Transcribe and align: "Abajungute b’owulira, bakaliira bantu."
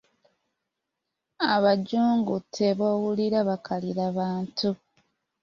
"Abajungute 1.53 2.65
b’owulira, 2.79 3.39
bakaliira 3.49 4.05
bantu." 4.17 4.69